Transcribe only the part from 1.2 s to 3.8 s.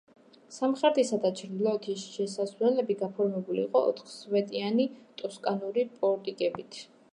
და ჩრდილოეთის შესასვლელები გაფორმებული